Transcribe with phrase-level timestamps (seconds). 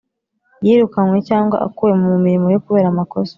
[0.65, 3.29] Yirukanywe cyangwa akuwe ku mirimo ye kubera amakosa